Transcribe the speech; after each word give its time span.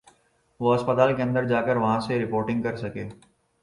وہ 0.59 0.75
ہسپتال 0.75 1.15
کے 1.15 1.23
اندر 1.23 1.47
جا 1.47 1.61
کر 1.61 1.75
وہاں 1.75 1.99
سے 1.99 2.19
رپورٹنگ 2.19 2.61
کر 2.61 2.75
سکے۔ 2.75 3.07